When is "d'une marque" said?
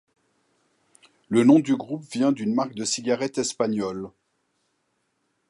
2.31-2.73